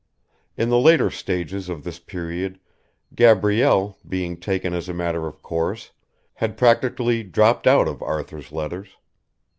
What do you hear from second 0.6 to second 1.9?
the later stages of